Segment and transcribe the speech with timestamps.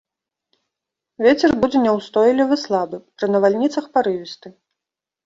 [1.25, 4.47] Вецер будзе няўстойлівы слабы, пры навальніцах парывісты.